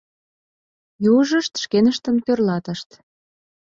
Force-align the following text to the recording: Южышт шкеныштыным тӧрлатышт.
Южышт 1.15 1.53
шкеныштыным 1.63 2.17
тӧрлатышт. 2.25 2.89